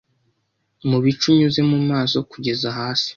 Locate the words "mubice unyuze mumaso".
0.89-2.17